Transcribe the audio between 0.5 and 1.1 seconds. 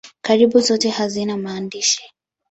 zote